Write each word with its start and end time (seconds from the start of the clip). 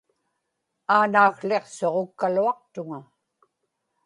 aanaakłiqsuġukkaluaqtuŋa 0.97 2.99